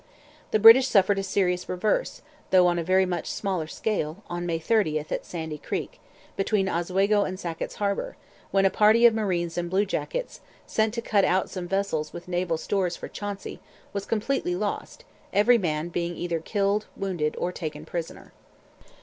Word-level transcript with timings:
The 0.49 0.57
British 0.57 0.87
suffered 0.87 1.19
a 1.19 1.23
serious 1.23 1.69
reverse, 1.69 2.23
though 2.49 2.65
on 2.65 2.79
a 2.79 2.83
very 2.83 3.05
much 3.05 3.29
smaller 3.29 3.67
scale, 3.67 4.23
on 4.31 4.47
May 4.47 4.57
30, 4.57 4.97
at 4.97 5.25
Sandy 5.27 5.59
Creek, 5.59 5.99
between 6.35 6.67
Oswego 6.67 7.23
and 7.23 7.39
Sackett's 7.39 7.75
Harbour, 7.75 8.17
when 8.49 8.65
a 8.65 8.71
party 8.71 9.05
of 9.05 9.13
marines 9.13 9.59
and 9.59 9.69
bluejackets, 9.69 10.39
sent 10.65 10.95
to 10.95 11.03
cut 11.03 11.23
out 11.23 11.51
some 11.51 11.67
vessels 11.67 12.13
with 12.13 12.27
naval 12.27 12.57
stores 12.57 12.95
for 12.95 13.07
Chauncey, 13.09 13.59
was 13.93 14.07
completely 14.07 14.55
lost, 14.55 15.05
every 15.33 15.59
man 15.59 15.89
being 15.89 16.15
either 16.17 16.39
killed, 16.39 16.87
wounded, 16.97 17.35
or 17.37 17.51
taken 17.51 17.85
prisoner. 17.85 18.33